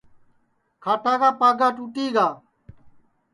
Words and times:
کھاٹا 0.83 1.13
کا 1.21 1.29
پاگا 1.39 1.67
ٹُوٹی 1.75 2.05
گا 2.15 2.27